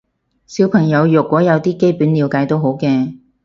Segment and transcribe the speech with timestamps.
[0.47, 3.19] 小朋友若果有啲基本了解都好嘅